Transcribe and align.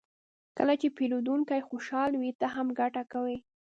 کله 0.57 0.73
چې 0.81 0.87
پیرودونکی 0.97 1.61
خوشحال 1.69 2.11
وي، 2.17 2.31
ته 2.39 2.47
هم 2.55 2.67
ګټه 2.79 3.03
کوې. 3.11 3.37